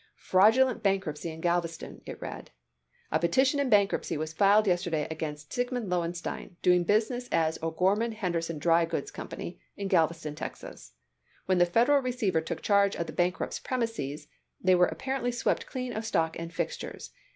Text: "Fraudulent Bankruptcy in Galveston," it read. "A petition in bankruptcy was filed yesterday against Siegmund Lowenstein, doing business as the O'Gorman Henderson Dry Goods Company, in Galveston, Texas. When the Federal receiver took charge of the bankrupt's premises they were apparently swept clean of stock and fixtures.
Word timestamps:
"Fraudulent 0.17 0.81
Bankruptcy 0.81 1.29
in 1.29 1.41
Galveston," 1.41 2.01
it 2.07 2.19
read. 2.19 2.49
"A 3.11 3.19
petition 3.19 3.59
in 3.59 3.69
bankruptcy 3.69 4.17
was 4.17 4.33
filed 4.33 4.65
yesterday 4.65 5.05
against 5.11 5.53
Siegmund 5.53 5.91
Lowenstein, 5.91 6.57
doing 6.63 6.83
business 6.83 7.29
as 7.31 7.59
the 7.59 7.67
O'Gorman 7.67 8.13
Henderson 8.13 8.57
Dry 8.57 8.83
Goods 8.85 9.11
Company, 9.11 9.59
in 9.77 9.87
Galveston, 9.89 10.33
Texas. 10.33 10.93
When 11.45 11.59
the 11.59 11.67
Federal 11.67 12.01
receiver 12.01 12.41
took 12.41 12.63
charge 12.63 12.95
of 12.95 13.05
the 13.05 13.13
bankrupt's 13.13 13.59
premises 13.59 14.27
they 14.59 14.73
were 14.73 14.87
apparently 14.87 15.31
swept 15.31 15.67
clean 15.67 15.93
of 15.95 16.03
stock 16.03 16.35
and 16.39 16.51
fixtures. 16.51 17.11